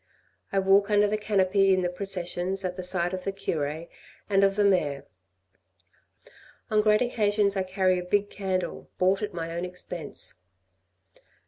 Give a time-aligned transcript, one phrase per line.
[0.51, 3.85] I walk under the canopy in the processions at the side of the cure
[4.31, 5.05] and of the mayor.
[6.71, 10.39] On great occasions I carry a big candle, bought at my own expense.